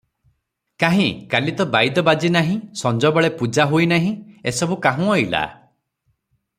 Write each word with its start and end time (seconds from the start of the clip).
କାହିଁ, 0.83 1.09
କାଲି 1.33 1.53
ତ 1.59 1.67
ବାଇଦ 1.75 2.03
ବାଜି 2.07 2.31
ନାହିଁ, 2.37 2.57
ସଞ୍ଜବେଳେ 2.81 3.31
ପୂଜା 3.43 3.69
ହୋଇନାହିଁ, 3.75 4.13
ଏସବୁ 4.53 4.83
କାହୁଁ 4.87 5.15
ଅଇଲା? 5.19 5.45